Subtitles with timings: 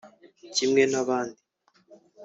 [0.55, 1.39] kimwe n’abandi